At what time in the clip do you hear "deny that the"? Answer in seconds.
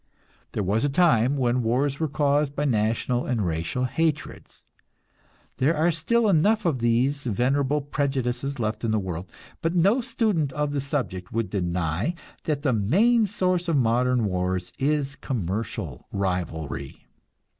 11.51-12.73